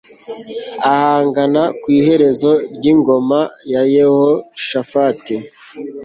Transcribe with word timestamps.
Ahagana 0.93 1.61
ku 1.81 1.87
iherezo 1.99 2.51
ryingoma 2.75 3.39
ya 3.71 3.81
Yehoshafati 3.95 5.35